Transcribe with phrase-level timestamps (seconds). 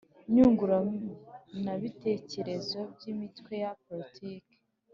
[0.33, 4.55] Nyunguranabitekerezo ry Imitwe ya Politiki